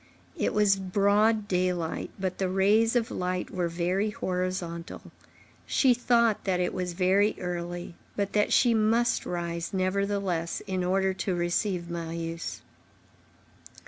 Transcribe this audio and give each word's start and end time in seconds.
—It 0.35 0.51
was 0.51 0.77
broad 0.77 1.47
daylight, 1.47 2.09
but 2.19 2.39
the 2.39 2.49
rays 2.49 2.95
of 2.95 3.11
light 3.11 3.51
were 3.51 3.67
very 3.67 4.09
horizontal; 4.09 5.11
she 5.67 5.93
thought 5.93 6.43
that 6.43 6.59
it 6.59 6.73
was 6.73 6.93
very 6.93 7.35
early, 7.39 7.93
but 8.15 8.33
that 8.33 8.51
she 8.51 8.73
must 8.73 9.27
rise, 9.27 9.75
nevertheless, 9.75 10.59
in 10.65 10.83
order 10.83 11.13
to 11.13 11.35
receive 11.35 11.87
Marius. 11.87 12.63